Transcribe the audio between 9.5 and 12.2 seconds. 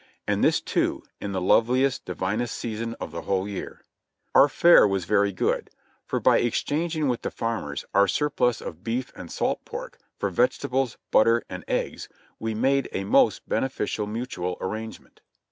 pork, for vegetables, butter and eggs,